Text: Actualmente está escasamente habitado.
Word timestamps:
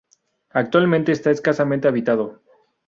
Actualmente 0.49 1.11
está 1.11 1.29
escasamente 1.29 1.87
habitado. 1.87 2.41